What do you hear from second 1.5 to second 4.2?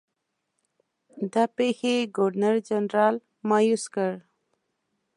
پیښې ګورنرجنرال مأیوس کړ.